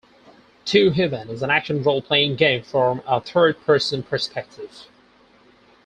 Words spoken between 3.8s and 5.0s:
perspective.